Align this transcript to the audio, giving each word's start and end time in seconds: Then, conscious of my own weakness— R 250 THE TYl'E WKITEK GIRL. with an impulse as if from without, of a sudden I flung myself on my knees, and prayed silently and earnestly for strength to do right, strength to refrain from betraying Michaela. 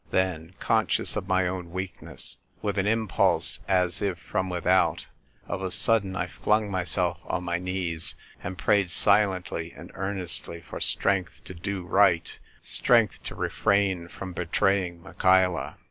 Then, 0.09 0.55
conscious 0.57 1.15
of 1.15 1.27
my 1.27 1.47
own 1.47 1.69
weakness— 1.69 2.37
R 2.63 2.71
250 2.71 2.71
THE 2.71 2.71
TYl'E 2.71 2.71
WKITEK 2.71 2.71
GIRL. 2.71 2.71
with 2.71 2.77
an 2.95 3.01
impulse 3.27 3.59
as 3.67 4.01
if 4.01 4.17
from 4.17 4.49
without, 4.49 5.05
of 5.47 5.61
a 5.61 5.69
sudden 5.69 6.15
I 6.15 6.25
flung 6.25 6.71
myself 6.71 7.19
on 7.27 7.43
my 7.43 7.59
knees, 7.59 8.15
and 8.41 8.57
prayed 8.57 8.89
silently 8.89 9.71
and 9.77 9.91
earnestly 9.93 10.59
for 10.59 10.79
strength 10.79 11.43
to 11.43 11.53
do 11.53 11.83
right, 11.83 12.39
strength 12.63 13.21
to 13.25 13.35
refrain 13.35 14.07
from 14.07 14.33
betraying 14.33 15.03
Michaela. 15.03 15.77